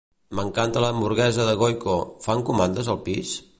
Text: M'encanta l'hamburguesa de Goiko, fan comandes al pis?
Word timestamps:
M'encanta 0.37 0.81
l'hamburguesa 0.83 1.45
de 1.49 1.53
Goiko, 1.61 1.99
fan 2.27 2.43
comandes 2.51 2.93
al 2.97 3.01
pis? 3.11 3.39